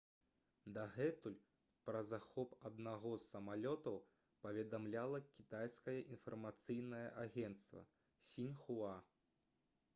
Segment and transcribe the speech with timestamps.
[0.75, 1.35] дагэтуль
[1.89, 3.99] пра захоп аднаго з самалётаў
[4.47, 7.87] паведамляла кітайскае інфармацыйнае агенцтва
[8.33, 8.95] «сіньхуа»